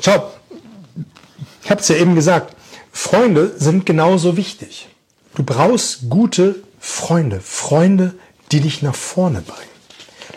[0.00, 0.30] schau,
[1.62, 2.56] ich habe es ja eben gesagt,
[2.92, 4.88] Freunde sind genauso wichtig.
[5.34, 8.14] Du brauchst gute Freunde, Freunde,
[8.50, 9.70] die dich nach vorne bringen.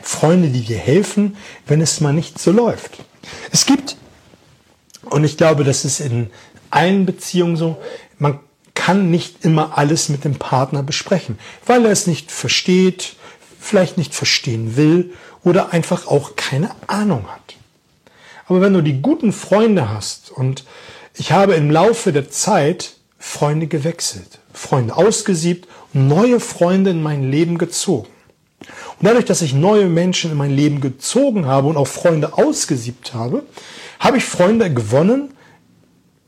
[0.01, 2.99] Freunde, die dir helfen, wenn es mal nicht so läuft.
[3.51, 3.95] Es gibt,
[5.05, 6.29] und ich glaube, das ist in
[6.69, 7.77] allen Beziehungen so,
[8.19, 8.39] man
[8.73, 13.15] kann nicht immer alles mit dem Partner besprechen, weil er es nicht versteht,
[13.59, 17.55] vielleicht nicht verstehen will oder einfach auch keine Ahnung hat.
[18.53, 20.63] Aber wenn du die guten Freunde hast und
[21.15, 27.31] ich habe im Laufe der Zeit Freunde gewechselt, Freunde ausgesiebt und neue Freunde in mein
[27.31, 28.09] Leben gezogen.
[28.59, 33.15] Und dadurch, dass ich neue Menschen in mein Leben gezogen habe und auch Freunde ausgesiebt
[33.15, 33.41] habe,
[33.99, 35.33] habe ich Freunde gewonnen,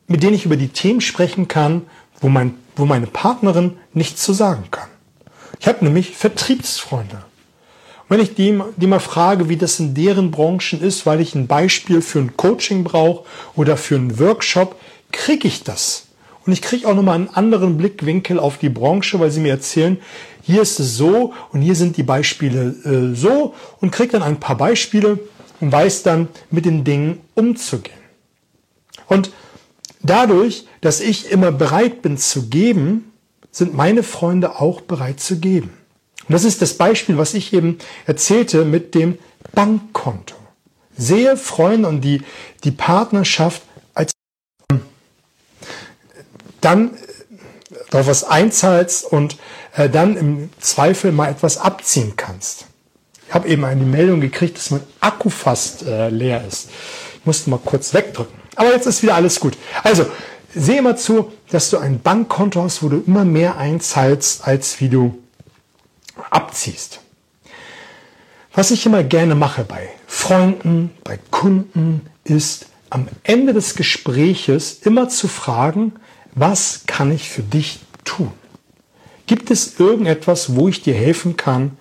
[0.07, 1.83] mit denen ich über die Themen sprechen kann,
[2.21, 4.89] wo, mein, wo meine Partnerin nichts zu sagen kann.
[5.59, 7.23] Ich habe nämlich Vertriebsfreunde.
[8.07, 11.47] Wenn ich die, die mal frage, wie das in deren Branchen ist, weil ich ein
[11.47, 13.25] Beispiel für ein Coaching brauche
[13.55, 14.79] oder für einen Workshop,
[15.11, 16.05] kriege ich das.
[16.45, 19.97] Und ich kriege auch nochmal einen anderen Blickwinkel auf die Branche, weil sie mir erzählen,
[20.43, 24.39] hier ist es so und hier sind die Beispiele äh, so und kriege dann ein
[24.39, 25.17] paar Beispiele
[25.59, 27.97] und weiß dann mit den Dingen umzugehen.
[29.07, 29.31] Und
[30.03, 33.11] dadurch, dass ich immer bereit bin zu geben,
[33.49, 35.73] sind meine Freunde auch bereit zu geben.
[36.27, 39.17] Und das ist das Beispiel, was ich eben erzählte mit dem
[39.53, 40.35] Bankkonto.
[40.97, 42.21] Sehe Freunde und die,
[42.63, 43.61] die Partnerschaft
[43.93, 44.11] als
[46.61, 46.91] dann
[47.89, 49.37] darauf was einzahlst und
[49.75, 52.65] äh, dann im Zweifel mal etwas abziehen kannst.
[53.27, 56.69] Ich habe eben eine Meldung gekriegt, dass mein Akku fast äh, leer ist.
[57.19, 58.35] Ich musste mal kurz wegdrücken.
[58.55, 59.57] Aber jetzt ist wieder alles gut.
[59.83, 60.05] Also,
[60.53, 64.89] sehe mal zu, dass du ein Bankkonto hast, wo du immer mehr einzahlst, als wie
[64.89, 65.17] du
[66.29, 66.99] abziehst.
[68.53, 75.09] Was ich immer gerne mache bei Freunden, bei Kunden, ist am Ende des Gespräches immer
[75.09, 75.93] zu fragen,
[76.33, 78.31] was kann ich für dich tun?
[79.27, 81.77] Gibt es irgendetwas, wo ich dir helfen kann,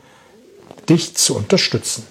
[0.89, 2.07] dich zu unterstützen?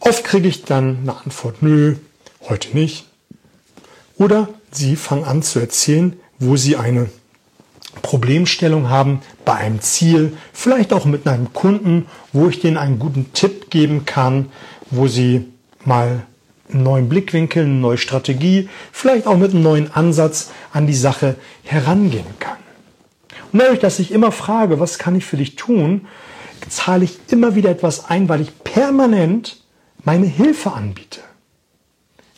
[0.00, 1.96] Oft kriege ich dann eine Antwort, nö,
[2.48, 3.06] heute nicht.
[4.16, 7.10] Oder sie fangen an zu erzählen, wo sie eine
[8.02, 13.32] Problemstellung haben bei einem Ziel, vielleicht auch mit einem Kunden, wo ich denen einen guten
[13.32, 14.50] Tipp geben kann,
[14.90, 15.46] wo sie
[15.84, 16.22] mal
[16.72, 21.36] einen neuen Blickwinkel, eine neue Strategie, vielleicht auch mit einem neuen Ansatz an die Sache
[21.62, 22.58] herangehen kann.
[23.52, 26.06] Und dadurch, dass ich immer frage, was kann ich für dich tun,
[26.68, 29.62] zahle ich immer wieder etwas ein, weil ich permanent
[30.04, 31.20] meine Hilfe anbiete.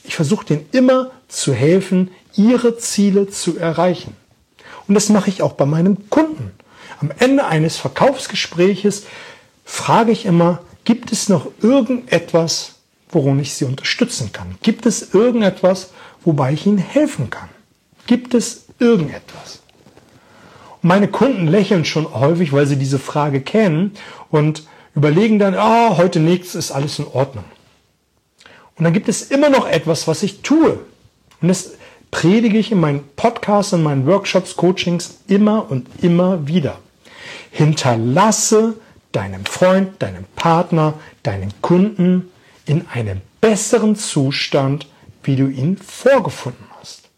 [0.05, 4.15] Ich versuche denen immer zu helfen, ihre Ziele zu erreichen.
[4.89, 6.51] Und das mache ich auch bei meinem Kunden.
[7.01, 9.05] Am Ende eines Verkaufsgespräches
[9.65, 12.77] frage ich immer, gibt es noch irgendetwas,
[13.11, 14.57] worin ich Sie unterstützen kann?
[14.63, 15.91] Gibt es irgendetwas,
[16.25, 17.49] wobei ich Ihnen helfen kann?
[18.07, 19.61] Gibt es irgendetwas?
[20.83, 23.93] Und meine Kunden lächeln schon häufig, weil sie diese Frage kennen
[24.31, 27.45] und überlegen dann, ah, oh, heute nichts, ist alles in Ordnung.
[28.77, 30.79] Und dann gibt es immer noch etwas, was ich tue.
[31.41, 31.73] Und das
[32.11, 36.79] predige ich in meinen Podcasts, in meinen Workshops, Coachings immer und immer wieder.
[37.51, 38.75] Hinterlasse
[39.13, 42.31] deinem Freund, deinem Partner, deinen Kunden
[42.67, 44.87] in einem besseren Zustand,
[45.23, 47.09] wie du ihn vorgefunden hast.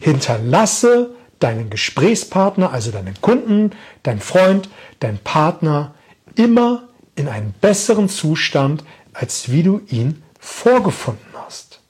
[0.00, 3.72] Hinterlasse deinen Gesprächspartner, also deinen Kunden,
[4.02, 4.68] deinen Freund,
[5.00, 5.94] deinen Partner
[6.34, 11.80] immer in einem besseren Zustand, als wie du ihn vorgefunden hast.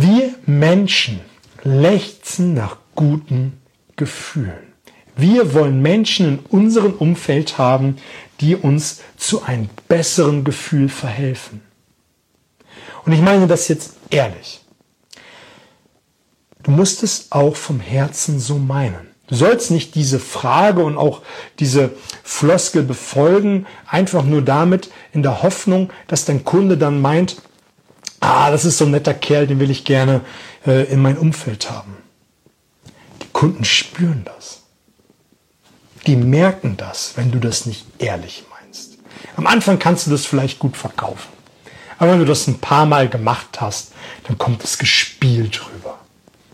[0.00, 1.22] Wir Menschen
[1.64, 3.60] lechzen nach guten
[3.96, 4.72] Gefühlen.
[5.16, 7.96] Wir wollen Menschen in unserem Umfeld haben,
[8.40, 11.62] die uns zu einem besseren Gefühl verhelfen.
[13.04, 14.60] Und ich meine das jetzt ehrlich.
[16.62, 19.08] Du musst es auch vom Herzen so meinen.
[19.26, 21.22] Du sollst nicht diese Frage und auch
[21.58, 21.90] diese
[22.22, 27.42] Floskel befolgen, einfach nur damit in der Hoffnung, dass dein Kunde dann meint,
[28.20, 30.22] ah, das ist so ein netter Kerl, den will ich gerne
[30.66, 31.96] äh, in mein Umfeld haben.
[33.22, 34.62] Die Kunden spüren das.
[36.06, 38.98] Die merken das, wenn du das nicht ehrlich meinst.
[39.36, 41.28] Am Anfang kannst du das vielleicht gut verkaufen.
[41.98, 43.92] Aber wenn du das ein paar Mal gemacht hast,
[44.24, 45.98] dann kommt es gespielt rüber.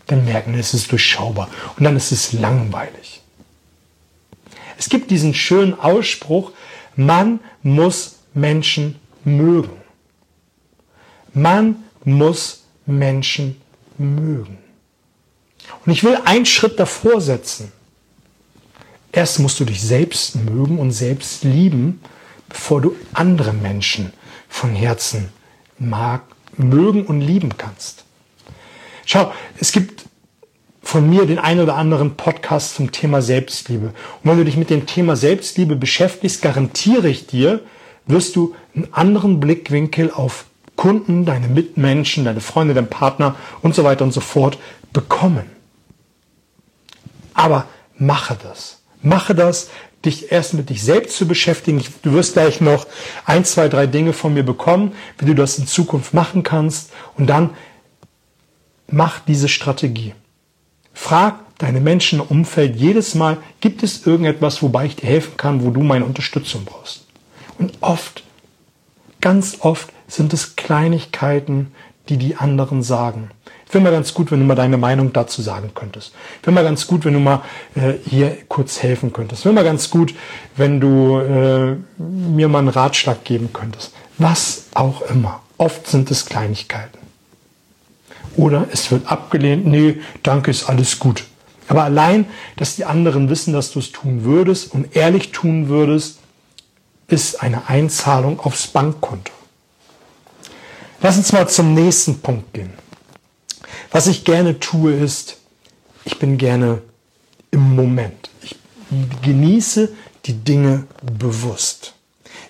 [0.07, 3.23] Dann merken, es ist durchschaubar und dann ist es langweilig.
[4.77, 6.53] Es gibt diesen schönen Ausspruch,
[6.97, 9.84] man muss Menschen mögen.
[11.35, 13.61] Man muss Menschen
[13.99, 14.59] mögen.
[15.85, 17.73] Und ich will einen Schritt davor setzen.
[19.13, 22.01] Erst musst du dich selbst mögen und selbst lieben,
[22.49, 24.13] bevor du andere Menschen
[24.49, 25.29] von Herzen
[25.79, 26.23] mag,
[26.57, 28.05] mögen und lieben kannst.
[29.07, 30.05] Schau, es gibt
[30.83, 33.87] von mir den einen oder anderen Podcast zum Thema Selbstliebe.
[33.87, 37.61] Und wenn du dich mit dem Thema Selbstliebe beschäftigst, garantiere ich dir,
[38.07, 40.47] wirst du einen anderen Blickwinkel auf
[40.85, 44.59] Kunden, deine Mitmenschen, deine Freunde, deinen Partner und so weiter und so fort
[44.93, 45.47] bekommen.
[47.33, 47.65] Aber
[47.97, 48.83] mache das.
[49.01, 49.71] Mache das,
[50.05, 51.83] dich erst mit dich selbst zu beschäftigen.
[52.03, 52.87] Du wirst gleich noch
[53.25, 56.93] ein, zwei, drei Dinge von mir bekommen, wie du das in Zukunft machen kannst.
[57.17, 57.55] Und dann
[58.87, 60.13] mach diese Strategie.
[60.93, 65.65] Frag deine Menschen im Umfeld jedes Mal, gibt es irgendetwas, wobei ich dir helfen kann,
[65.65, 67.07] wo du meine Unterstützung brauchst?
[67.59, 68.23] Und oft,
[69.23, 71.73] ganz oft sind es Kleinigkeiten,
[72.09, 73.31] die die anderen sagen.
[73.65, 76.13] Ich finde mal ganz gut, wenn du mal deine Meinung dazu sagen könntest.
[76.37, 77.43] Ich finde mal ganz gut, wenn du mal
[77.75, 79.41] äh, hier kurz helfen könntest.
[79.41, 80.15] Ich finde mal ganz gut,
[80.57, 83.93] wenn du äh, mir mal einen Ratschlag geben könntest.
[84.19, 85.41] Was auch immer.
[85.57, 86.99] Oft sind es Kleinigkeiten.
[88.37, 91.25] Oder es wird abgelehnt, nee, danke, ist alles gut.
[91.69, 92.27] Aber allein,
[92.57, 96.19] dass die anderen wissen, dass du es tun würdest und ehrlich tun würdest,
[97.09, 99.33] ist eine Einzahlung aufs Bankkonto.
[101.01, 102.73] Lass uns mal zum nächsten Punkt gehen.
[103.91, 105.37] Was ich gerne tue, ist,
[106.05, 106.83] ich bin gerne
[107.51, 108.31] im Moment.
[108.43, 108.57] Ich
[109.23, 109.93] genieße
[110.27, 111.95] die Dinge bewusst.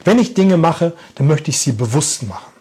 [0.04, 2.52] Wenn ich Dinge mache, dann möchte ich sie bewusst machen.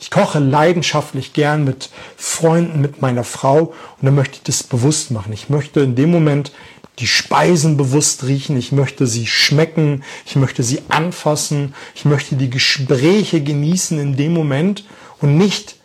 [0.00, 5.10] Ich koche leidenschaftlich gern mit Freunden, mit meiner Frau und dann möchte ich das bewusst
[5.12, 5.32] machen.
[5.32, 6.52] Ich möchte in dem Moment
[6.98, 12.50] die Speisen bewusst riechen, ich möchte sie schmecken, ich möchte sie anfassen, ich möchte die
[12.50, 14.84] Gespräche genießen in dem Moment
[15.22, 15.76] und nicht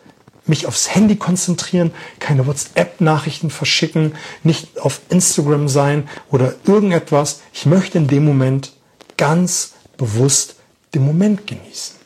[0.46, 7.40] mich aufs Handy konzentrieren, keine WhatsApp-Nachrichten verschicken, nicht auf Instagram sein oder irgendetwas.
[7.52, 8.72] Ich möchte in dem Moment
[9.16, 10.56] ganz bewusst
[10.94, 11.96] den Moment genießen.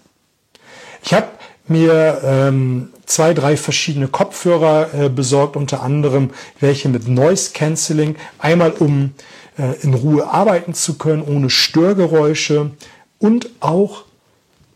[1.04, 1.28] Ich habe
[1.68, 6.30] mir ähm, zwei, drei verschiedene Kopfhörer äh, besorgt, unter anderem
[6.60, 8.16] welche mit Noise Cancelling.
[8.38, 9.14] Einmal um
[9.56, 12.72] äh, in Ruhe arbeiten zu können, ohne Störgeräusche
[13.18, 14.04] und auch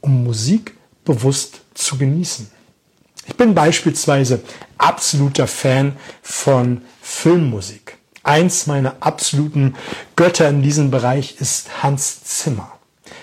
[0.01, 0.76] um Musik
[1.07, 2.51] bewusst zu genießen.
[3.27, 4.43] Ich bin beispielsweise
[4.77, 7.97] absoluter Fan von Filmmusik.
[8.23, 9.75] Eins meiner absoluten
[10.17, 12.73] Götter in diesem Bereich ist Hans Zimmer.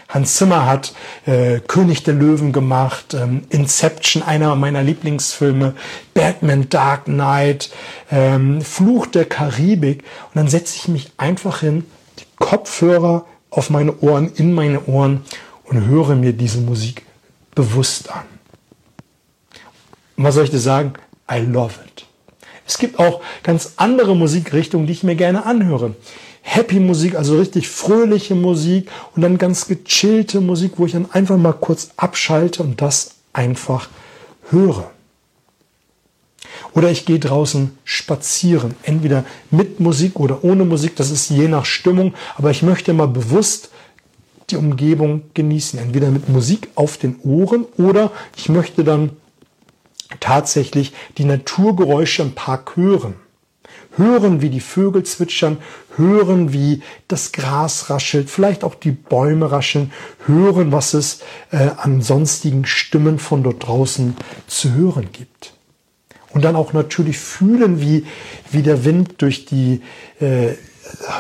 [0.08, 0.94] Hans Zimmer hat
[1.26, 5.74] äh, König der Löwen gemacht, ähm, Inception, einer meiner Lieblingsfilme,
[6.14, 7.72] Batman Dark Knight,
[8.12, 10.04] ähm, Fluch der Karibik.
[10.28, 11.86] Und dann setze ich mich einfach hin,
[12.20, 15.26] die Kopfhörer auf meine Ohren, in meine Ohren
[15.64, 17.06] und höre mir diese Musik
[17.56, 18.26] bewusst an.
[20.18, 20.94] Und was soll ich dir sagen?
[21.32, 22.06] I love it.
[22.66, 25.96] Es gibt auch ganz andere Musikrichtungen, die ich mir gerne anhöre.
[26.42, 31.38] Happy Musik, also richtig fröhliche Musik und dann ganz gechillte Musik, wo ich dann einfach
[31.38, 33.90] mal kurz abschalte und das einfach
[34.50, 34.92] höre.
[36.74, 41.66] Oder ich gehe draußen spazieren, entweder mit Musik oder ohne Musik, das ist je nach
[41.66, 43.70] Stimmung, aber ich möchte mal bewusst
[44.50, 49.12] die Umgebung genießen, entweder mit Musik auf den Ohren oder ich möchte dann
[50.20, 53.16] tatsächlich die Naturgeräusche im Park hören.
[53.96, 55.58] Hören, wie die Vögel zwitschern,
[55.98, 59.92] hören, wie das Gras raschelt, vielleicht auch die Bäume rascheln,
[60.26, 61.20] hören, was es
[61.52, 64.16] äh, an sonstigen Stimmen von dort draußen
[64.48, 65.54] zu hören gibt.
[66.32, 68.06] Und dann auch natürlich fühlen, wie,
[68.50, 69.82] wie der Wind durch die
[70.20, 70.54] äh,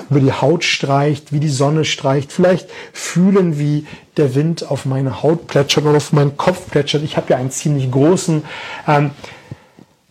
[0.10, 3.86] über die Haut streicht, wie die Sonne streicht, vielleicht fühlen, wie
[4.18, 7.04] der Wind auf meine Haut plätschert oder auf meinen Kopf plätschert.
[7.04, 8.44] Ich habe ja einen ziemlich großen.
[8.88, 9.12] Ähm,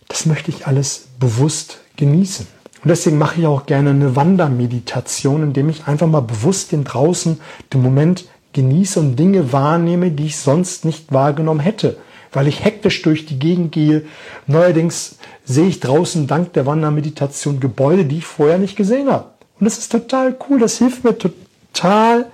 [0.07, 2.47] das möchte ich alles bewusst genießen.
[2.83, 7.39] Und deswegen mache ich auch gerne eine Wandermeditation, indem ich einfach mal bewusst den draußen
[7.71, 11.97] den Moment genieße und Dinge wahrnehme, die ich sonst nicht wahrgenommen hätte,
[12.31, 14.03] weil ich hektisch durch die Gegend gehe.
[14.47, 19.32] Neuerdings sehe ich draußen dank der Wandermeditation Gebäude, die ich vorher nicht gesehen habe.
[19.63, 20.59] Und das ist total cool.
[20.59, 22.29] Das hilft mir total,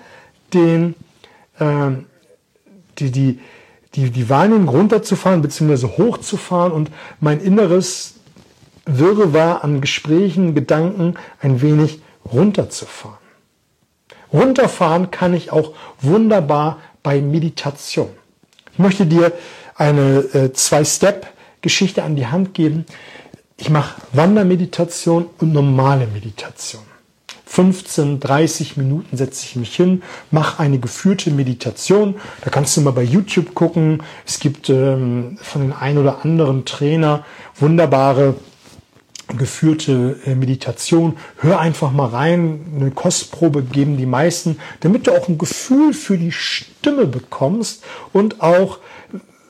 [0.51, 0.95] den,
[1.59, 1.91] äh,
[2.97, 3.39] die, die,
[3.93, 5.89] die, die Wahrnehmung runterzufahren bzw.
[5.99, 8.15] hochzufahren und mein inneres
[8.87, 13.19] Wirrwarr an Gesprächen, Gedanken ein wenig runterzufahren.
[14.33, 18.09] Runterfahren kann ich auch wunderbar bei Meditation.
[18.73, 19.33] Ich möchte dir
[19.75, 22.87] eine äh, Zwei-Step-Geschichte an die Hand geben.
[23.57, 26.89] Ich mache Wandermeditation und normale Meditation.
[27.51, 32.13] 15, 30 Minuten setze ich mich hin, mache eine geführte Meditation.
[32.43, 34.03] Da kannst du mal bei YouTube gucken.
[34.23, 37.25] Es gibt ähm, von den ein oder anderen Trainer
[37.55, 38.35] wunderbare
[39.35, 41.17] geführte äh, Meditation.
[41.37, 46.19] Hör einfach mal rein, eine Kostprobe geben die meisten, damit du auch ein Gefühl für
[46.19, 48.77] die Stimme bekommst und auch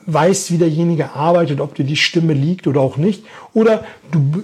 [0.06, 3.24] weißt, wie derjenige arbeitet, ob dir die Stimme liegt oder auch nicht.
[3.52, 4.42] Oder du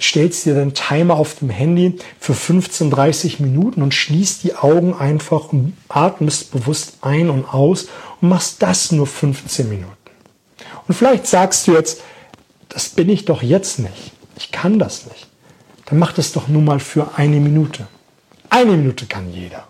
[0.00, 4.94] stellst dir den Timer auf dem Handy für 15, 30 Minuten und schließt die Augen
[4.94, 7.88] einfach und atmest bewusst ein und aus
[8.20, 9.92] und machst das nur 15 Minuten.
[10.86, 12.02] Und vielleicht sagst du jetzt,
[12.68, 14.12] das bin ich doch jetzt nicht.
[14.36, 15.28] Ich kann das nicht.
[15.86, 17.86] Dann mach das doch nur mal für eine Minute.
[18.50, 19.68] Eine Minute kann jeder.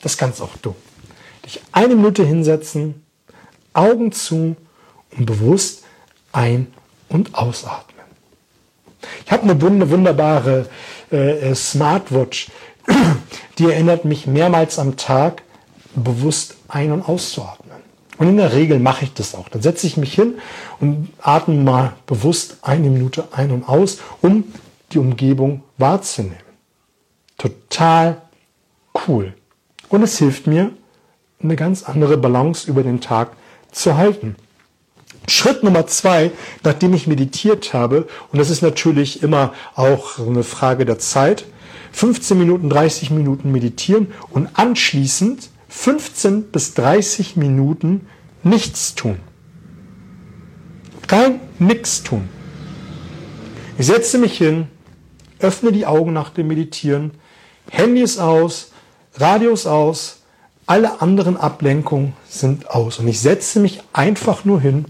[0.00, 0.74] Das kannst auch du.
[1.44, 3.04] Dich eine Minute hinsetzen,
[3.72, 4.56] Augen zu
[5.16, 5.84] und bewusst
[6.32, 6.68] ein-
[7.08, 7.91] und ausatmen.
[9.24, 10.66] Ich habe eine wunderbare
[11.10, 12.50] äh, Smartwatch,
[13.58, 15.42] die erinnert mich mehrmals am Tag
[15.94, 17.76] bewusst ein- und auszuatmen.
[18.18, 19.48] Und in der Regel mache ich das auch.
[19.48, 20.34] Dann setze ich mich hin
[20.80, 24.44] und atme mal bewusst eine Minute ein und aus, um
[24.92, 26.36] die Umgebung wahrzunehmen.
[27.38, 28.22] Total
[29.08, 29.34] cool.
[29.88, 30.70] Und es hilft mir,
[31.42, 33.32] eine ganz andere Balance über den Tag
[33.72, 34.36] zu halten.
[35.28, 36.32] Schritt Nummer zwei,
[36.64, 41.44] nachdem ich meditiert habe, und das ist natürlich immer auch eine Frage der Zeit,
[41.92, 48.06] 15 Minuten, 30 Minuten meditieren und anschließend 15 bis 30 Minuten
[48.42, 49.18] nichts tun.
[51.06, 52.28] Kein nichts tun.
[53.78, 54.68] Ich setze mich hin,
[55.38, 57.12] öffne die Augen nach dem Meditieren,
[57.70, 58.72] Handy ist aus,
[59.16, 60.20] Radio ist aus,
[60.66, 62.98] alle anderen Ablenkungen sind aus.
[62.98, 64.86] Und ich setze mich einfach nur hin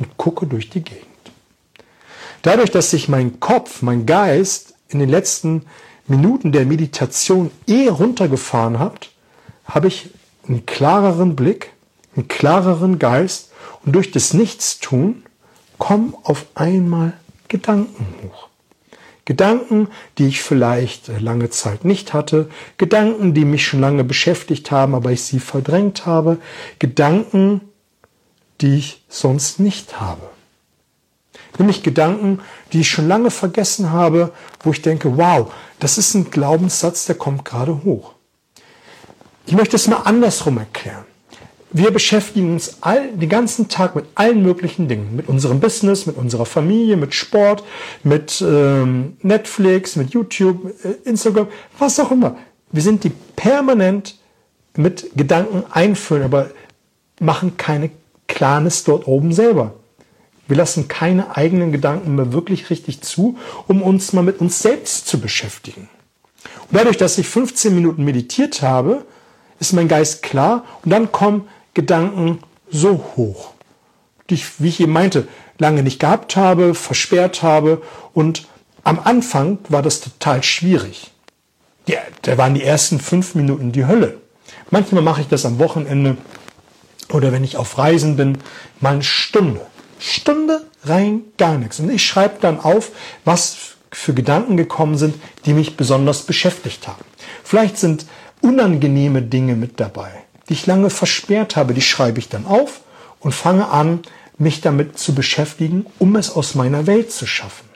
[0.00, 1.06] und gucke durch die Gegend.
[2.42, 5.66] Dadurch, dass sich mein Kopf, mein Geist in den letzten
[6.08, 9.10] Minuten der Meditation eh runtergefahren hat,
[9.66, 10.10] habe ich
[10.48, 11.72] einen klareren Blick,
[12.16, 13.52] einen klareren Geist
[13.84, 15.22] und durch das Nichtstun
[15.78, 17.12] kommen auf einmal
[17.48, 18.48] Gedanken hoch.
[19.24, 19.88] Gedanken,
[20.18, 25.12] die ich vielleicht lange Zeit nicht hatte, Gedanken, die mich schon lange beschäftigt haben, aber
[25.12, 26.38] ich sie verdrängt habe,
[26.80, 27.60] Gedanken,
[28.60, 30.22] die ich sonst nicht habe.
[31.58, 32.40] Nämlich Gedanken,
[32.72, 37.16] die ich schon lange vergessen habe, wo ich denke, wow, das ist ein Glaubenssatz, der
[37.16, 38.14] kommt gerade hoch.
[39.46, 41.04] Ich möchte es mal andersrum erklären.
[41.72, 45.14] Wir beschäftigen uns all, den ganzen Tag mit allen möglichen Dingen.
[45.14, 47.62] Mit unserem Business, mit unserer Familie, mit Sport,
[48.02, 51.46] mit ähm, Netflix, mit YouTube, äh, Instagram,
[51.78, 52.36] was auch immer.
[52.72, 54.18] Wir sind die permanent
[54.76, 56.50] mit Gedanken einfüllen, aber
[57.20, 57.90] machen keine
[58.40, 59.74] Klares dort oben selber.
[60.48, 63.36] Wir lassen keine eigenen Gedanken mehr wirklich richtig zu,
[63.68, 65.90] um uns mal mit uns selbst zu beschäftigen.
[66.70, 69.04] Und dadurch, dass ich 15 Minuten meditiert habe,
[69.58, 72.38] ist mein Geist klar und dann kommen Gedanken
[72.70, 73.50] so hoch,
[74.30, 75.28] die ich, wie ich eben meinte,
[75.58, 77.82] lange nicht gehabt habe, versperrt habe
[78.14, 78.46] und
[78.84, 81.10] am Anfang war das total schwierig.
[81.86, 84.16] Ja, da waren die ersten fünf Minuten die Hölle.
[84.70, 86.16] Manchmal mache ich das am Wochenende
[87.12, 88.38] oder wenn ich auf Reisen bin,
[88.80, 89.60] mal eine Stunde.
[89.98, 91.80] Stunde rein gar nichts.
[91.80, 92.90] Und ich schreibe dann auf,
[93.24, 93.56] was
[93.92, 97.04] für Gedanken gekommen sind, die mich besonders beschäftigt haben.
[97.42, 98.06] Vielleicht sind
[98.40, 100.10] unangenehme Dinge mit dabei,
[100.48, 102.80] die ich lange versperrt habe, die schreibe ich dann auf
[103.20, 104.00] und fange an,
[104.38, 107.68] mich damit zu beschäftigen, um es aus meiner Welt zu schaffen.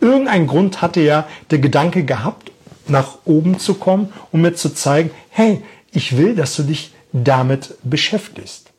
[0.00, 2.52] Irgendein Grund hatte ja der Gedanke gehabt,
[2.86, 7.74] nach oben zu kommen, um mir zu zeigen, hey, ich will, dass du dich damit
[7.82, 8.70] beschäftigst.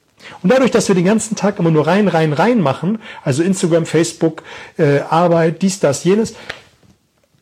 [0.41, 3.85] Und dadurch, dass wir den ganzen Tag immer nur rein, rein, rein machen, also Instagram,
[3.85, 4.43] Facebook,
[4.77, 6.35] äh, Arbeit, dies, das, jenes,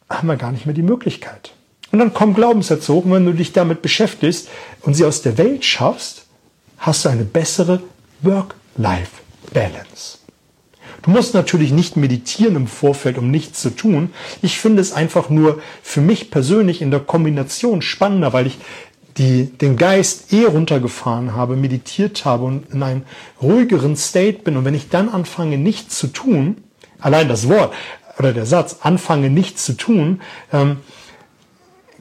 [0.10, 1.52] haben wir gar nicht mehr die Möglichkeit.
[1.92, 4.50] Und dann kommen Glaubenssätze hoch und wenn du dich damit beschäftigst
[4.82, 6.26] und sie aus der Welt schaffst,
[6.78, 7.82] hast du eine bessere
[8.22, 10.20] Work-Life-Balance.
[11.04, 14.12] Du musst natürlich nicht meditieren im Vorfeld, um nichts zu tun.
[14.42, 18.58] Ich finde es einfach nur für mich persönlich in der Kombination spannender, weil ich
[19.18, 23.04] die den Geist eh runtergefahren habe, meditiert habe und in einem
[23.42, 24.58] ruhigeren State bin.
[24.58, 26.58] Und wenn ich dann anfange, nichts zu tun,
[27.00, 27.74] allein das Wort
[28.20, 30.78] oder der Satz, anfange nichts zu tun, ähm,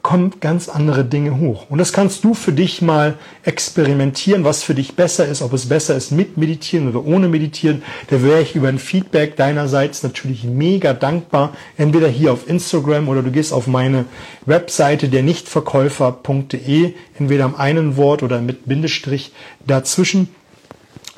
[0.04, 1.64] kommen ganz andere Dinge hoch.
[1.70, 5.66] Und das kannst du für dich mal experimentieren, was für dich besser ist, ob es
[5.70, 7.82] besser ist mit Meditieren oder ohne Meditieren.
[8.08, 11.54] Da wäre ich über ein Feedback deinerseits natürlich mega dankbar.
[11.78, 14.04] Entweder hier auf Instagram oder du gehst auf meine
[14.44, 19.32] Webseite der Nichtverkäufer.de, entweder am einen Wort oder mit Bindestrich
[19.66, 20.28] dazwischen.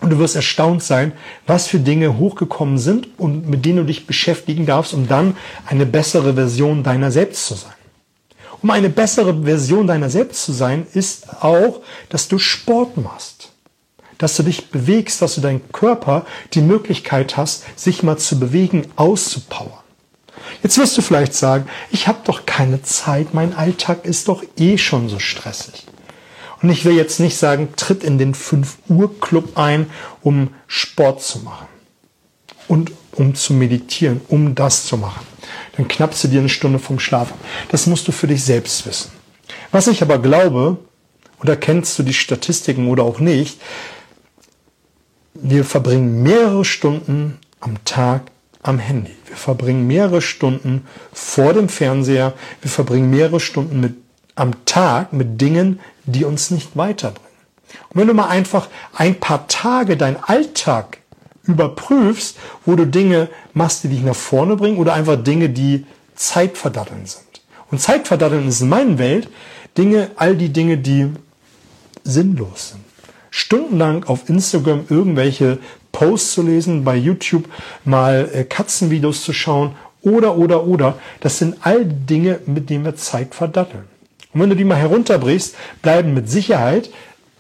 [0.01, 1.13] Und du wirst erstaunt sein,
[1.45, 5.87] was für Dinge hochgekommen sind und mit denen du dich beschäftigen darfst, um dann eine
[5.87, 7.73] bessere Version deiner selbst zu sein.
[8.67, 13.53] Um eine bessere Version deiner selbst zu sein, ist auch, dass du Sport machst.
[14.19, 18.89] Dass du dich bewegst, dass du deinen Körper die Möglichkeit hast, sich mal zu bewegen,
[18.97, 19.85] auszupowern.
[20.65, 24.79] Jetzt wirst du vielleicht sagen, ich habe doch keine Zeit, mein Alltag ist doch eh
[24.79, 25.87] schon so stressig.
[26.61, 29.89] Und ich will jetzt nicht sagen, tritt in den 5 Uhr Club ein,
[30.23, 31.69] um Sport zu machen
[32.69, 35.27] und um zu meditieren, um das zu machen.
[35.77, 37.33] Dann knappst du dir eine Stunde vom Schlaf
[37.71, 39.11] Das musst du für dich selbst wissen.
[39.71, 40.79] Was ich aber glaube,
[41.41, 43.61] oder kennst du die Statistiken oder auch nicht,
[45.35, 48.23] wir verbringen mehrere Stunden am Tag
[48.63, 49.13] am Handy.
[49.27, 52.33] Wir verbringen mehrere Stunden vor dem Fernseher.
[52.63, 53.95] Wir verbringen mehrere Stunden mit,
[54.35, 57.27] am Tag mit Dingen, die uns nicht weiterbringen.
[57.91, 60.99] Und wenn du mal einfach ein paar Tage deinen Alltag
[61.47, 67.07] überprüfst, wo du Dinge machst, die dich nach vorne bringen oder einfach Dinge, die Zeitverdatteln
[67.07, 67.25] sind.
[67.71, 69.29] Und Zeitverdatteln ist in meiner Welt
[69.77, 71.11] Dinge, all die Dinge, die
[72.05, 72.85] sinnlos sind.
[73.31, 75.59] Stundenlang auf Instagram irgendwelche
[75.93, 77.45] Posts zu lesen, bei YouTube
[77.85, 80.99] mal äh, Katzenvideos zu schauen oder, oder, oder.
[81.21, 83.85] Das sind all Dinge, mit denen wir Zeit verdatteln.
[84.33, 86.91] Und wenn du die mal herunterbrichst, bleiben mit Sicherheit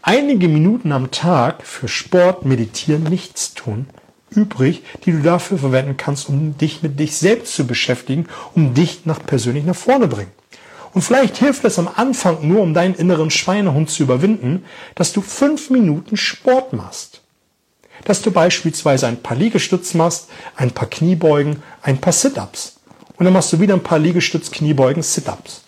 [0.06, 3.86] einige Minuten am Tag für Sport, Meditieren, nichts tun
[4.30, 9.06] übrig, die du dafür verwenden kannst, um dich mit dich selbst zu beschäftigen, um dich
[9.06, 10.32] nach persönlich nach vorne bringen.
[10.92, 15.20] Und vielleicht hilft es am Anfang nur, um deinen inneren Schweinehund zu überwinden, dass du
[15.20, 17.20] fünf Minuten Sport machst.
[18.04, 22.76] Dass du beispielsweise ein paar Liegestütze machst, ein paar Kniebeugen, ein paar Sit-Ups.
[23.16, 25.62] Und dann machst du wieder ein paar Liegestütz, Kniebeugen, Sit-Ups.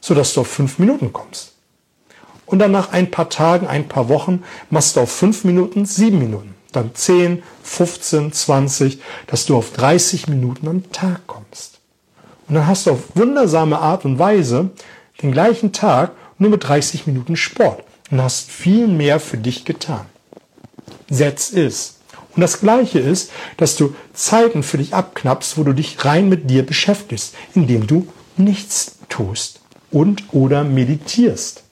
[0.00, 1.57] Sodass du auf fünf Minuten kommst.
[2.48, 6.18] Und dann nach ein paar Tagen, ein paar Wochen machst du auf fünf Minuten sieben
[6.18, 6.54] Minuten.
[6.72, 11.80] Dann zehn, 15, 20, dass du auf 30 Minuten am Tag kommst.
[12.48, 14.70] Und dann hast du auf wundersame Art und Weise
[15.20, 20.06] den gleichen Tag nur mit 30 Minuten Sport und hast viel mehr für dich getan.
[21.10, 21.98] Setz ist.
[22.34, 26.48] Und das Gleiche ist, dass du Zeiten für dich abknappst, wo du dich rein mit
[26.48, 31.64] dir beschäftigst, indem du nichts tust und oder meditierst.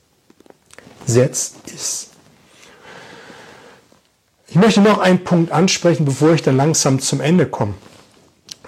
[1.06, 2.10] Setz ist.
[4.48, 7.74] Ich möchte noch einen Punkt ansprechen, bevor ich dann langsam zum Ende komme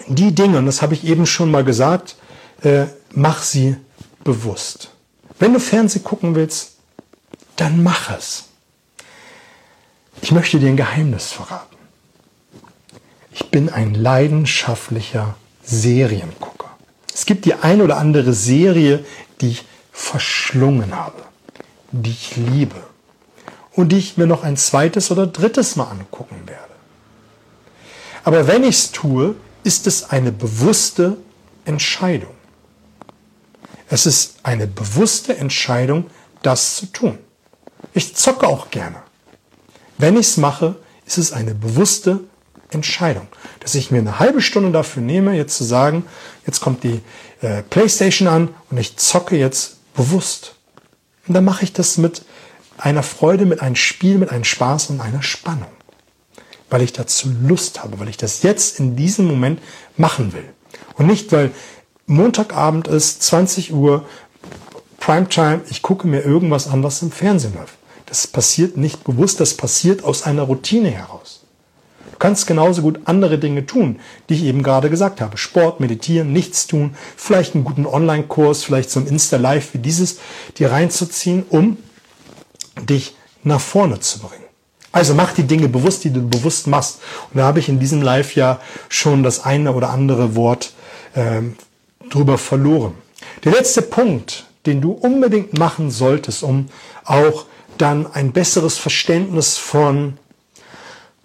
[0.09, 2.17] die Dinge, und das habe ich eben schon mal gesagt,
[2.63, 3.77] äh, mach sie
[4.25, 4.91] bewusst.
[5.39, 6.77] Wenn du Fernsehen gucken willst,
[7.57, 8.45] dann mach es.
[10.23, 11.77] Ich möchte dir ein Geheimnis verraten.
[13.33, 16.77] Ich bin ein leidenschaftlicher Seriengucker.
[17.15, 19.05] Es gibt die ein oder andere Serie,
[19.41, 21.23] die ich verschlungen habe,
[21.91, 22.83] die ich liebe
[23.73, 26.63] und die ich mir noch ein zweites oder drittes Mal angucken werde.
[28.25, 31.17] Aber wenn ich es tue, ist es eine bewusste
[31.65, 32.35] Entscheidung.
[33.89, 36.11] Es ist eine bewusste Entscheidung,
[36.43, 37.19] das zu tun.
[37.95, 38.97] Ich zocke auch gerne.
[39.97, 42.21] Wenn ich es mache, ist es eine bewusste
[42.71, 43.27] Entscheidung,
[43.61, 46.05] dass ich mir eine halbe Stunde dafür nehme, jetzt zu sagen,
[46.47, 47.01] jetzt kommt die
[47.41, 50.55] äh, PlayStation an und ich zocke jetzt bewusst.
[51.29, 52.25] Und dann mache ich das mit
[52.79, 55.69] einer Freude, mit einem Spiel, mit einem Spaß und einer Spannung
[56.71, 59.61] weil ich dazu Lust habe, weil ich das jetzt in diesem Moment
[59.97, 60.45] machen will.
[60.97, 61.51] Und nicht, weil
[62.07, 64.05] Montagabend ist, 20 Uhr,
[64.99, 67.75] Primetime, ich gucke mir irgendwas an, was im Fernsehen läuft.
[68.07, 71.28] Das passiert nicht bewusst, das passiert aus einer Routine heraus.
[72.19, 75.39] Du kannst genauso gut andere Dinge tun, die ich eben gerade gesagt habe.
[75.39, 80.19] Sport, meditieren, nichts tun, vielleicht einen guten Online-Kurs, vielleicht so ein Insta-Live wie dieses,
[80.57, 81.77] dir reinzuziehen, um
[82.83, 84.43] dich nach vorne zu bringen.
[84.91, 86.99] Also mach die Dinge bewusst, die du bewusst machst.
[87.33, 90.73] Und da habe ich in diesem Live ja schon das eine oder andere Wort
[91.15, 91.55] ähm,
[92.11, 92.95] drüber verloren.
[93.45, 96.67] Der letzte Punkt, den du unbedingt machen solltest, um
[97.05, 100.19] auch dann ein besseres Verständnis von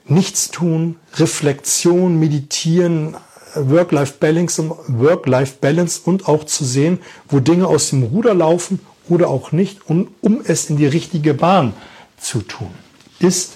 [0.05, 3.15] Nichtstun, Reflexion, Meditieren,
[3.55, 9.89] Work-Life-Balance Work und auch zu sehen, wo Dinge aus dem Ruder laufen oder auch nicht,
[9.89, 11.73] um, um es in die richtige Bahn
[12.17, 12.71] zu tun
[13.23, 13.53] ist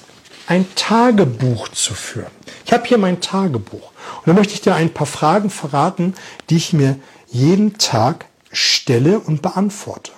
[0.48, 2.32] ein Tagebuch zu führen.
[2.66, 6.16] Ich habe hier mein Tagebuch und da möchte ich dir ein paar Fragen verraten,
[6.50, 10.12] die ich mir jeden Tag stelle und beantworte.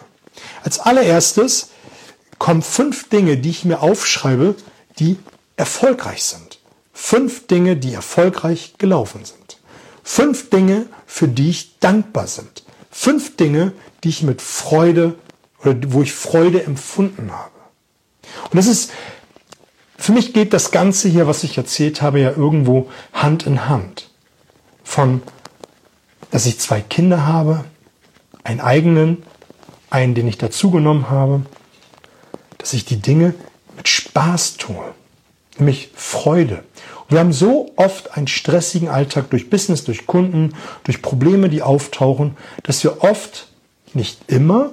[0.63, 1.69] Als allererstes
[2.37, 4.55] kommen fünf Dinge, die ich mir aufschreibe,
[4.99, 5.17] die
[5.59, 6.59] erfolgreich sind.
[6.93, 9.59] Fünf Dinge, die erfolgreich gelaufen sind.
[10.03, 12.63] Fünf Dinge, für die ich dankbar sind.
[12.89, 15.15] Fünf Dinge, die ich mit Freude
[15.61, 17.51] oder wo ich Freude empfunden habe.
[18.49, 18.91] Und das ist
[19.97, 24.09] für mich geht das Ganze hier, was ich erzählt habe, ja irgendwo Hand in Hand.
[24.81, 25.21] Von,
[26.31, 27.65] dass ich zwei Kinder habe,
[28.45, 29.23] einen eigenen,
[29.89, 31.41] einen, den ich dazugenommen habe,
[32.57, 33.33] dass ich die Dinge
[33.75, 34.93] mit Spaß tue,
[35.59, 36.63] nämlich Freude.
[37.09, 42.37] Wir haben so oft einen stressigen Alltag durch Business, durch Kunden, durch Probleme, die auftauchen,
[42.63, 43.47] dass wir oft,
[43.93, 44.71] nicht immer,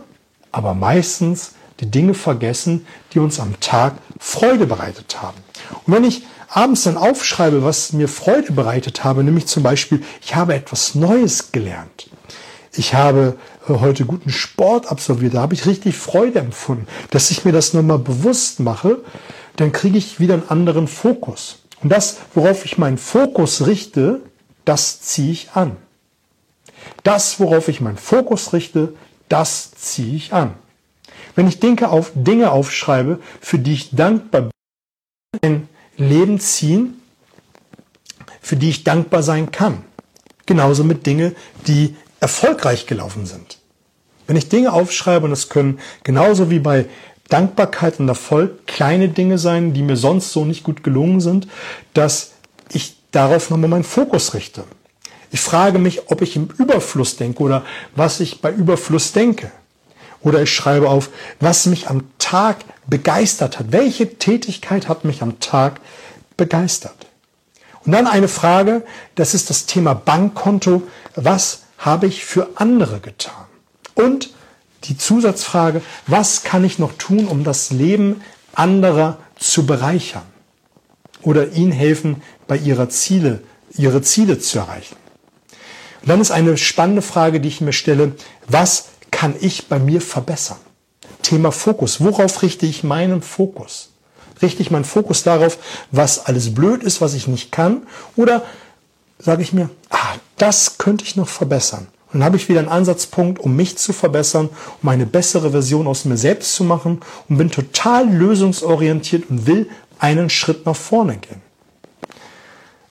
[0.52, 5.38] aber meistens die Dinge vergessen, die uns am Tag Freude bereitet haben.
[5.86, 10.36] Und wenn ich abends dann aufschreibe, was mir Freude bereitet habe, nämlich zum Beispiel, ich
[10.36, 12.08] habe etwas Neues gelernt.
[12.72, 13.36] Ich habe
[13.68, 17.72] äh, heute guten Sport absolviert, da habe ich richtig Freude empfunden, dass ich mir das
[17.72, 18.98] nochmal bewusst mache,
[19.56, 21.62] dann kriege ich wieder einen anderen Fokus.
[21.82, 24.20] Und das, worauf ich meinen Fokus richte,
[24.64, 25.76] das ziehe ich an.
[27.02, 28.94] Das, worauf ich meinen Fokus richte,
[29.28, 30.54] das ziehe ich an.
[31.34, 34.50] Wenn ich Dinge, auf, Dinge aufschreibe, für die ich dankbar bin,
[35.42, 37.00] ein Leben ziehen,
[38.40, 39.84] für die ich dankbar sein kann.
[40.46, 41.34] Genauso mit Dingen,
[41.66, 43.58] die erfolgreich gelaufen sind.
[44.26, 46.86] Wenn ich Dinge aufschreibe, und das können genauso wie bei
[47.28, 51.48] Dankbarkeit und Erfolg kleine Dinge sein, die mir sonst so nicht gut gelungen sind,
[51.94, 52.32] dass
[52.72, 54.64] ich darauf nochmal meinen Fokus richte.
[55.32, 59.50] Ich frage mich, ob ich im Überfluss denke oder was ich bei Überfluss denke.
[60.22, 61.10] Oder ich schreibe auf,
[61.40, 63.66] was mich am Tag begeistert hat.
[63.70, 65.80] Welche Tätigkeit hat mich am Tag
[66.36, 67.06] begeistert?
[67.84, 68.84] Und dann eine Frage,
[69.14, 70.82] das ist das Thema Bankkonto.
[71.14, 73.46] Was habe ich für andere getan?
[73.94, 74.30] Und
[74.88, 78.22] die Zusatzfrage, was kann ich noch tun, um das Leben
[78.54, 80.22] anderer zu bereichern?
[81.22, 83.42] Oder ihnen helfen, bei ihrer Ziele,
[83.76, 84.96] ihre Ziele zu erreichen?
[86.02, 88.12] Und dann ist eine spannende Frage, die ich mir stelle,
[88.46, 90.58] was kann ich bei mir verbessern?
[91.22, 92.00] Thema Fokus.
[92.00, 93.90] Worauf richte ich meinen Fokus?
[94.40, 95.58] Richte ich meinen Fokus darauf,
[95.90, 97.86] was alles blöd ist, was ich nicht kann?
[98.14, 98.44] Oder
[99.18, 101.88] sage ich mir, ah, das könnte ich noch verbessern?
[102.12, 104.48] Und dann habe ich wieder einen Ansatzpunkt, um mich zu verbessern,
[104.82, 109.68] um eine bessere Version aus mir selbst zu machen und bin total lösungsorientiert und will
[109.98, 111.42] einen Schritt nach vorne gehen.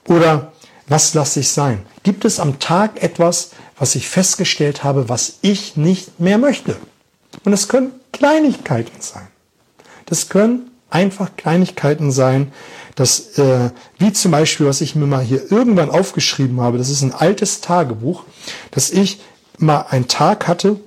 [0.06, 0.52] Oder
[0.86, 1.84] was lasse ich sein?
[2.02, 6.76] Gibt es am Tag etwas, was ich festgestellt habe, was ich nicht mehr möchte?
[7.44, 9.26] Und es können Kleinigkeiten sein.
[10.06, 12.52] Das können einfach Kleinigkeiten sein,
[12.96, 17.02] dass, äh, wie zum Beispiel, was ich mir mal hier irgendwann aufgeschrieben habe, das ist
[17.02, 18.24] ein altes Tagebuch,
[18.72, 19.20] dass ich
[19.58, 20.80] mal einen Tag hatte,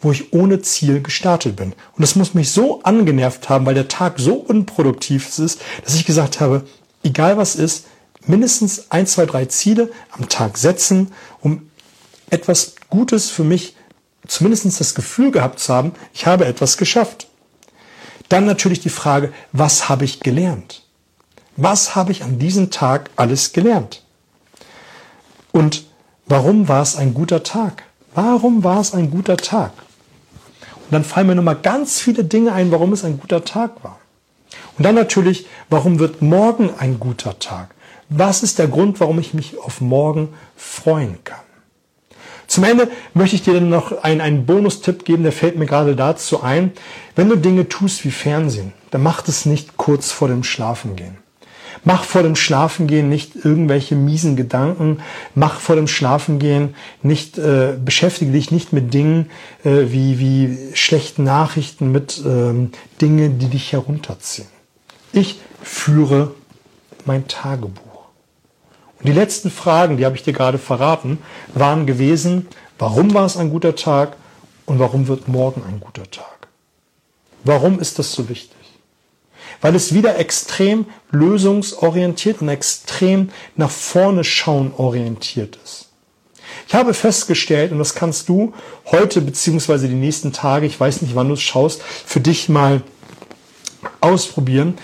[0.00, 1.72] wo ich ohne Ziel gestartet bin.
[1.72, 6.06] Und das muss mich so angenervt haben, weil der Tag so unproduktiv ist, dass ich
[6.06, 6.64] gesagt habe,
[7.02, 7.84] egal was ist,
[8.26, 11.70] mindestens ein, zwei, drei Ziele am Tag setzen, um
[12.30, 13.76] etwas Gutes für mich,
[14.26, 17.26] zumindest das Gefühl gehabt zu haben, ich habe etwas geschafft.
[18.30, 20.84] Dann natürlich die Frage, was habe ich gelernt?
[21.56, 24.04] Was habe ich an diesem Tag alles gelernt?
[25.52, 25.84] Und
[26.26, 27.82] warum war es ein guter Tag?
[28.14, 29.72] Warum war es ein guter Tag?
[30.62, 33.98] Und dann fallen mir nochmal ganz viele Dinge ein, warum es ein guter Tag war.
[34.78, 37.74] Und dann natürlich, warum wird morgen ein guter Tag?
[38.08, 41.49] Was ist der Grund, warum ich mich auf morgen freuen kann?
[42.50, 45.94] Zum Ende möchte ich dir dann noch einen, einen Bonustipp geben, der fällt mir gerade
[45.94, 46.72] dazu ein.
[47.14, 51.18] Wenn du Dinge tust wie Fernsehen, dann mach es nicht kurz vor dem Schlafengehen.
[51.84, 54.98] Mach vor dem Schlafengehen nicht irgendwelche miesen Gedanken.
[55.36, 59.30] Mach vor dem Schlafengehen nicht, äh, beschäftige dich nicht mit Dingen
[59.62, 64.48] äh, wie, wie schlechten Nachrichten, mit ähm, Dingen, die dich herunterziehen.
[65.12, 66.32] Ich führe
[67.04, 67.89] mein Tagebuch.
[69.00, 71.18] Und die letzten Fragen, die habe ich dir gerade verraten,
[71.54, 74.16] waren gewesen, warum war es ein guter Tag
[74.66, 76.48] und warum wird morgen ein guter Tag?
[77.42, 78.56] Warum ist das so wichtig?
[79.62, 85.88] Weil es wieder extrem lösungsorientiert und extrem nach vorne schauen orientiert ist.
[86.68, 88.52] Ich habe festgestellt, und das kannst du
[88.86, 92.82] heute beziehungsweise die nächsten Tage, ich weiß nicht, wann du es schaust, für dich mal
[94.00, 94.78] ausprobieren.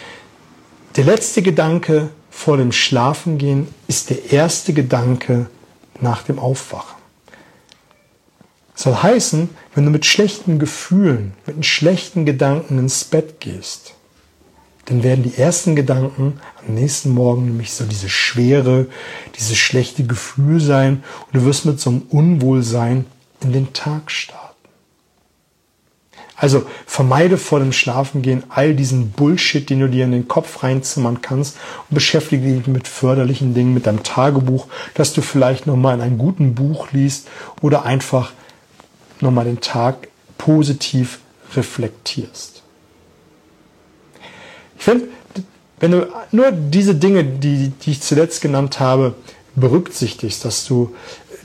[0.96, 5.46] Der letzte Gedanke vor dem Schlafengehen ist der erste Gedanke
[6.02, 6.94] nach dem Aufwachen.
[8.74, 13.94] Das soll heißen, wenn du mit schlechten Gefühlen, mit schlechten Gedanken ins Bett gehst,
[14.84, 18.86] dann werden die ersten Gedanken am nächsten Morgen nämlich so diese schwere,
[19.38, 23.06] dieses schlechte Gefühl sein und du wirst mit so einem Unwohlsein
[23.40, 24.45] in den Tag starten.
[26.36, 31.22] Also vermeide vor dem Schlafengehen all diesen Bullshit, den du dir in den Kopf reinzimmern
[31.22, 31.56] kannst
[31.88, 36.18] und beschäftige dich mit förderlichen Dingen, mit deinem Tagebuch, dass du vielleicht nochmal in einem
[36.18, 37.28] guten Buch liest
[37.62, 38.32] oder einfach
[39.20, 41.20] nochmal den Tag positiv
[41.54, 42.62] reflektierst.
[44.78, 45.06] Ich finde,
[45.80, 49.14] wenn du nur diese Dinge, die, die ich zuletzt genannt habe,
[49.54, 50.94] berücksichtigst, dass du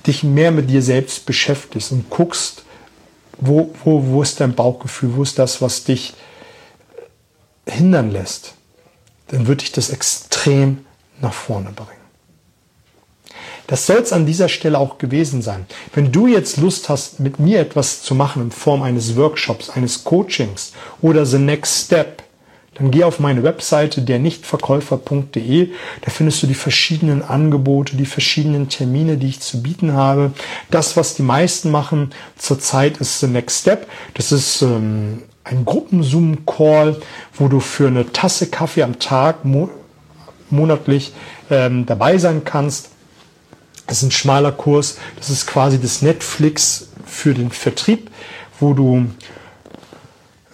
[0.05, 2.65] dich mehr mit dir selbst beschäftigst und guckst,
[3.41, 5.15] wo, wo, wo ist dein Bauchgefühl?
[5.15, 6.13] Wo ist das, was dich
[7.67, 8.53] hindern lässt?
[9.27, 10.85] Dann wird dich das extrem
[11.19, 12.01] nach vorne bringen.
[13.67, 15.65] Das soll es an dieser Stelle auch gewesen sein.
[15.93, 20.03] Wenn du jetzt Lust hast, mit mir etwas zu machen in Form eines Workshops, eines
[20.03, 22.21] Coachings oder The Next Step,
[22.81, 25.69] dann geh auf meine Webseite dernichtverkäufer.de.
[26.01, 30.31] Da findest du die verschiedenen Angebote, die verschiedenen Termine, die ich zu bieten habe.
[30.71, 33.87] Das, was die meisten machen zurzeit, ist The Next Step.
[34.15, 36.99] Das ist ähm, ein Gruppenzoom-Call,
[37.35, 39.69] wo du für eine Tasse Kaffee am Tag mo
[40.49, 41.13] monatlich
[41.49, 42.89] ähm, dabei sein kannst.
[43.87, 44.97] Das ist ein schmaler Kurs.
[45.17, 48.09] Das ist quasi das Netflix für den Vertrieb,
[48.59, 49.05] wo du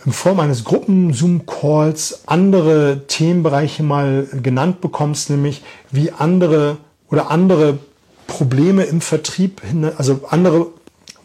[0.07, 6.77] in Form eines Gruppen-Zoom-Calls andere Themenbereiche mal genannt bekommst, nämlich wie andere
[7.09, 7.77] oder andere
[8.25, 9.61] Probleme im Vertrieb,
[9.97, 10.67] also andere,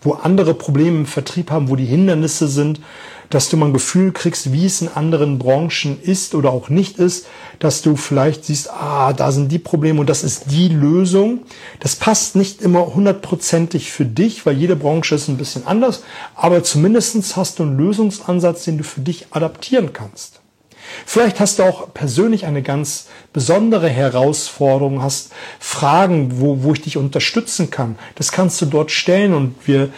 [0.00, 2.80] wo andere Probleme im Vertrieb haben, wo die Hindernisse sind,
[3.32, 6.98] dass du mal ein Gefühl kriegst, wie es in anderen Branchen ist oder auch nicht
[6.98, 7.26] ist,
[7.60, 11.40] dass du vielleicht siehst, ah, da sind die Probleme und das ist die Lösung.
[11.80, 16.02] Das passt nicht immer hundertprozentig für dich, weil jede Branche ist ein bisschen anders,
[16.34, 20.40] aber zumindestens hast du einen Lösungsansatz, den du für dich adaptieren kannst.
[21.06, 26.98] Vielleicht hast du auch persönlich eine ganz besondere Herausforderung, hast Fragen, wo, wo ich dich
[26.98, 27.96] unterstützen kann.
[28.16, 29.88] Das kannst du dort stellen und wir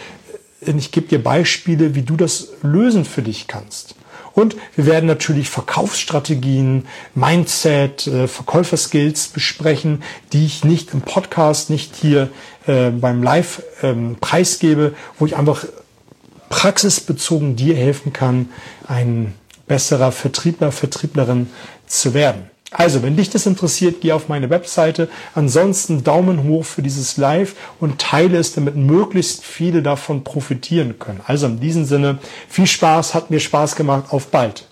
[0.67, 3.95] ich gebe dir Beispiele, wie du das lösen für dich kannst.
[4.33, 11.95] Und wir werden natürlich Verkaufsstrategien, Mindset, äh, Verkäuferskills besprechen, die ich nicht im Podcast, nicht
[11.95, 12.29] hier
[12.67, 15.65] äh, beim Live ähm, preisgebe, wo ich einfach
[16.49, 18.49] praxisbezogen dir helfen kann,
[18.87, 19.33] ein
[19.67, 21.47] besserer Vertriebler, Vertrieblerin
[21.87, 22.49] zu werden.
[22.77, 25.07] Also, wenn dich das interessiert, geh auf meine Webseite.
[25.33, 31.21] Ansonsten Daumen hoch für dieses Live und teile es, damit möglichst viele davon profitieren können.
[31.25, 32.17] Also in diesem Sinne,
[32.49, 34.07] viel Spaß, hat mir Spaß gemacht.
[34.09, 34.67] Auf bald.